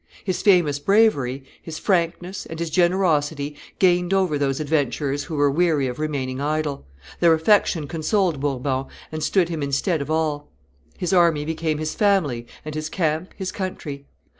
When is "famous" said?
0.41-0.79